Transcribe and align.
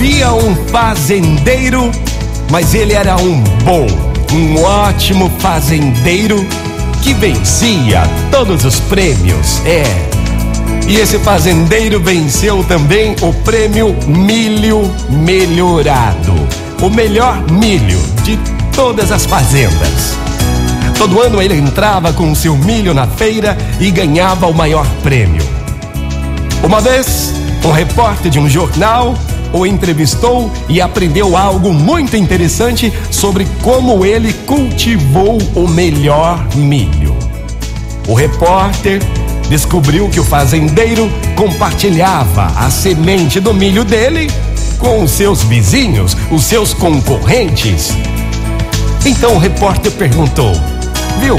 Havia 0.00 0.32
um 0.32 0.56
fazendeiro, 0.68 1.90
mas 2.50 2.72
ele 2.72 2.94
era 2.94 3.16
um 3.16 3.38
bom, 3.66 3.86
um 4.32 4.62
ótimo 4.62 5.30
fazendeiro 5.38 6.42
que 7.02 7.12
vencia 7.12 8.04
todos 8.30 8.64
os 8.64 8.80
prêmios. 8.80 9.60
É. 9.66 9.84
E 10.88 10.96
esse 10.96 11.18
fazendeiro 11.18 12.00
venceu 12.00 12.64
também 12.64 13.14
o 13.20 13.30
prêmio 13.44 13.94
Milho 14.06 14.90
Melhorado 15.10 16.32
o 16.80 16.88
melhor 16.88 17.38
milho 17.50 18.00
de 18.24 18.38
todas 18.74 19.12
as 19.12 19.26
fazendas. 19.26 20.16
Todo 20.96 21.20
ano 21.20 21.42
ele 21.42 21.56
entrava 21.56 22.10
com 22.10 22.34
seu 22.34 22.56
milho 22.56 22.94
na 22.94 23.06
feira 23.06 23.54
e 23.78 23.90
ganhava 23.90 24.46
o 24.46 24.54
maior 24.54 24.86
prêmio. 25.02 25.42
Uma 26.64 26.80
vez, 26.80 27.34
um 27.62 27.70
repórter 27.70 28.30
de 28.30 28.38
um 28.38 28.48
jornal 28.48 29.14
o 29.52 29.66
entrevistou 29.66 30.50
e 30.68 30.80
aprendeu 30.80 31.36
algo 31.36 31.72
muito 31.72 32.16
interessante 32.16 32.92
sobre 33.10 33.46
como 33.62 34.04
ele 34.04 34.32
cultivou 34.46 35.38
o 35.54 35.68
melhor 35.68 36.46
milho. 36.54 37.16
O 38.08 38.14
repórter 38.14 39.00
descobriu 39.48 40.08
que 40.08 40.20
o 40.20 40.24
fazendeiro 40.24 41.10
compartilhava 41.36 42.46
a 42.56 42.70
semente 42.70 43.40
do 43.40 43.52
milho 43.52 43.84
dele 43.84 44.30
com 44.78 45.02
os 45.02 45.10
seus 45.10 45.42
vizinhos, 45.42 46.16
os 46.30 46.44
seus 46.44 46.72
concorrentes. 46.72 47.90
Então 49.04 49.34
o 49.34 49.38
repórter 49.38 49.92
perguntou: 49.92 50.52
Viu? 51.20 51.36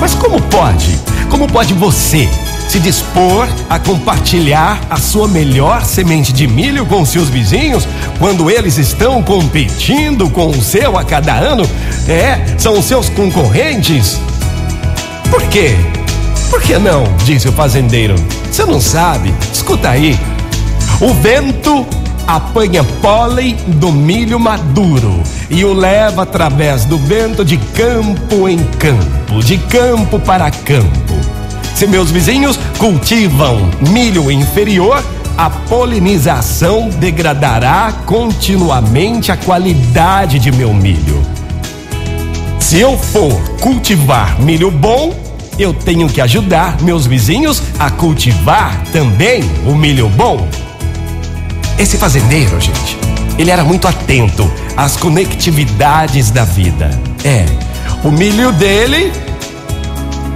Mas 0.00 0.14
como 0.14 0.40
pode? 0.42 0.98
Como 1.30 1.48
pode 1.48 1.72
você 1.74 2.28
se 2.74 2.80
dispor 2.80 3.46
a 3.70 3.78
compartilhar 3.78 4.80
a 4.90 4.96
sua 4.96 5.28
melhor 5.28 5.84
semente 5.84 6.32
de 6.32 6.44
milho 6.48 6.84
com 6.84 7.06
seus 7.06 7.28
vizinhos 7.28 7.86
quando 8.18 8.50
eles 8.50 8.78
estão 8.78 9.22
competindo 9.22 10.28
com 10.28 10.48
o 10.48 10.60
seu 10.60 10.98
a 10.98 11.04
cada 11.04 11.34
ano? 11.34 11.62
É, 12.08 12.56
são 12.58 12.82
seus 12.82 13.08
concorrentes. 13.08 14.18
Por 15.30 15.40
quê? 15.44 15.76
Por 16.50 16.60
que 16.60 16.76
não? 16.76 17.04
Disse 17.24 17.48
o 17.48 17.52
fazendeiro. 17.52 18.16
Você 18.50 18.64
não 18.64 18.80
sabe? 18.80 19.32
Escuta 19.52 19.90
aí. 19.90 20.18
O 21.00 21.14
vento 21.14 21.86
apanha 22.26 22.82
pólen 23.00 23.54
do 23.68 23.92
milho 23.92 24.40
maduro 24.40 25.22
e 25.48 25.64
o 25.64 25.72
leva 25.72 26.24
através 26.24 26.84
do 26.84 26.98
vento 26.98 27.44
de 27.44 27.56
campo 27.56 28.48
em 28.48 28.58
campo, 28.58 29.44
de 29.44 29.58
campo 29.58 30.18
para 30.18 30.50
campo. 30.50 31.03
Se 31.74 31.86
meus 31.88 32.10
vizinhos 32.10 32.58
cultivam 32.78 33.68
milho 33.90 34.30
inferior, 34.30 35.04
a 35.36 35.50
polinização 35.50 36.88
degradará 36.88 37.92
continuamente 38.06 39.32
a 39.32 39.36
qualidade 39.36 40.38
de 40.38 40.52
meu 40.52 40.72
milho. 40.72 41.20
Se 42.60 42.78
eu 42.78 42.96
for 42.96 43.40
cultivar 43.60 44.40
milho 44.40 44.70
bom, 44.70 45.12
eu 45.58 45.74
tenho 45.74 46.08
que 46.08 46.20
ajudar 46.20 46.80
meus 46.80 47.06
vizinhos 47.06 47.62
a 47.78 47.90
cultivar 47.90 48.80
também 48.92 49.42
o 49.66 49.74
milho 49.74 50.08
bom. 50.08 50.48
Esse 51.76 51.98
fazendeiro, 51.98 52.60
gente, 52.60 52.96
ele 53.36 53.50
era 53.50 53.64
muito 53.64 53.88
atento 53.88 54.50
às 54.76 54.96
conectividades 54.96 56.30
da 56.30 56.44
vida. 56.44 56.90
É, 57.24 57.44
o 58.04 58.12
milho 58.12 58.52
dele 58.52 59.12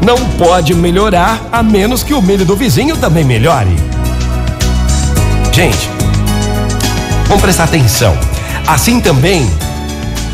não 0.00 0.16
pode 0.36 0.74
melhorar 0.74 1.48
a 1.50 1.62
menos 1.62 2.02
que 2.02 2.14
o 2.14 2.22
milho 2.22 2.44
do 2.44 2.56
vizinho 2.56 2.96
também 2.96 3.24
melhore. 3.24 3.74
Gente, 5.52 5.90
vamos 7.26 7.42
prestar 7.42 7.64
atenção. 7.64 8.16
Assim 8.66 9.00
também 9.00 9.48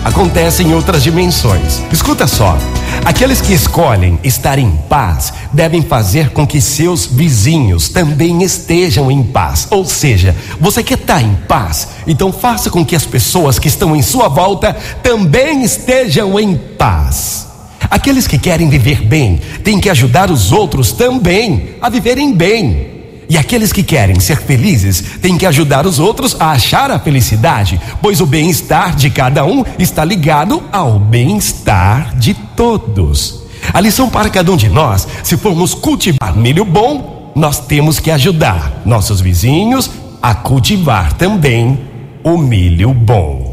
acontece 0.05 0.63
em 0.63 0.75
outras 0.75 1.03
dimensões. 1.03 1.83
Escuta 1.91 2.27
só. 2.27 2.57
Aqueles 3.05 3.41
que 3.41 3.53
escolhem 3.53 4.19
estar 4.23 4.59
em 4.59 4.71
paz 4.89 5.33
devem 5.53 5.83
fazer 5.83 6.31
com 6.31 6.47
que 6.47 6.61
seus 6.61 7.07
vizinhos 7.07 7.89
também 7.89 8.43
estejam 8.43 9.11
em 9.11 9.23
paz. 9.23 9.67
Ou 9.71 9.85
seja, 9.85 10.35
você 10.61 10.83
quer 10.83 10.99
estar 10.99 11.23
em 11.23 11.35
paz, 11.49 11.89
então 12.07 12.33
faça 12.33 12.71
com 12.71 12.85
que 12.85 12.95
as 12.95 13.05
pessoas 13.05 13.59
que 13.59 13.69
estão 13.69 13.97
em 13.97 14.03
sua 14.03 14.29
volta 14.29 14.77
também 15.03 15.63
estejam 15.63 16.39
em 16.39 16.57
paz. 16.57 17.54
Aqueles 17.95 18.27
que 18.27 18.37
querem 18.37 18.69
viver 18.69 19.03
bem 19.03 19.41
têm 19.63 19.79
que 19.79 19.89
ajudar 19.89 20.29
os 20.29 20.51
outros 20.51 20.91
também 20.91 21.77
a 21.81 21.89
viverem 21.89 22.35
bem. 22.35 22.89
E 23.29 23.39
aqueles 23.39 23.73
que 23.73 23.85
querem 23.85 24.19
ser 24.19 24.39
felizes 24.39 25.01
têm 25.23 25.39
que 25.39 25.47
ajudar 25.47 25.87
os 25.87 26.01
outros 26.01 26.35
a 26.41 26.51
achar 26.51 26.91
a 26.91 26.99
felicidade, 26.99 27.81
pois 28.03 28.21
o 28.21 28.27
bem-estar 28.27 28.97
de 28.97 29.11
cada 29.11 29.45
um 29.45 29.65
está 29.79 30.05
ligado 30.05 30.61
ao 30.73 30.99
bem-estar 30.99 32.19
de 32.19 32.35
todos. 32.35 33.45
A 33.73 33.81
lição 33.81 34.11
para 34.11 34.29
cada 34.29 34.51
um 34.51 34.57
de 34.57 34.69
nós, 34.69 35.07
se 35.23 35.37
formos 35.37 35.73
cultivar 35.73 36.37
milho 36.37 36.65
bom, 36.65 37.33
nós 37.37 37.61
temos 37.61 38.01
que 38.01 38.11
ajudar 38.11 38.83
nossos 38.85 39.21
vizinhos 39.21 39.89
a 40.21 40.35
cultivar 40.35 41.13
também 41.13 41.79
o 42.25 42.37
milho 42.37 42.93
bom. 42.93 43.44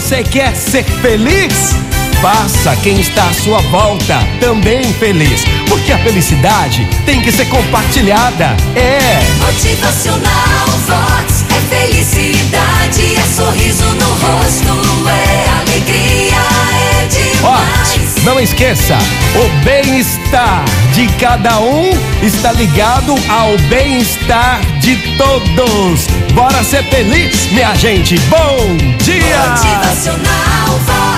Você 0.00 0.22
quer 0.22 0.56
ser 0.56 0.82
feliz? 1.02 1.76
Faça 2.22 2.74
quem 2.76 2.98
está 3.00 3.28
à 3.28 3.34
sua 3.34 3.58
volta 3.70 4.18
também 4.40 4.82
feliz, 4.94 5.44
porque 5.68 5.92
a 5.92 5.98
felicidade 5.98 6.88
tem 7.04 7.20
que 7.20 7.30
ser 7.30 7.44
compartilhada. 7.46 8.56
É. 8.74 9.20
Motivacional 9.44 10.66
Vox 10.86 11.44
é 11.50 11.76
felicidade, 11.76 13.14
é 13.14 13.22
sorriso 13.36 13.84
no 13.84 14.06
rosto, 14.06 15.06
é 15.06 15.60
alegria, 15.60 16.36
é 17.02 17.06
demais. 17.06 18.16
Ó, 18.22 18.24
não 18.24 18.40
esqueça, 18.40 18.96
o 19.34 19.64
bem-estar 19.64 20.64
de 20.94 21.06
cada 21.18 21.60
um 21.60 21.90
está 22.22 22.52
ligado 22.52 23.14
ao 23.28 23.56
bem-estar 23.68 24.60
de 24.80 24.96
todos. 25.18 26.06
Bora 26.40 26.64
ser 26.64 26.82
feliz, 26.84 27.52
minha 27.52 27.74
gente. 27.74 28.18
Bom 28.20 28.74
dia! 29.04 29.50
Motivacional. 29.50 31.09